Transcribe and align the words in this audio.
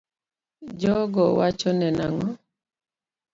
Jogo 0.79 1.23
wachone 1.39 1.87
nango? 1.97 2.29